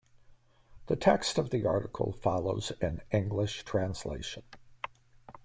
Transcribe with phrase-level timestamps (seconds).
[0.87, 4.41] The text of the article follows in English translation.